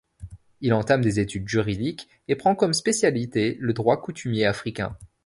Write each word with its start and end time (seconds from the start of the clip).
Il 0.61 0.73
entame 0.73 1.01
des 1.01 1.19
études 1.19 1.47
juridiques 1.47 2.09
et 2.27 2.35
prend 2.35 2.55
comme 2.55 2.73
spécialité 2.73 3.55
le 3.59 3.71
droit 3.71 4.01
coutumier 4.01 4.47
africain. 4.47 4.97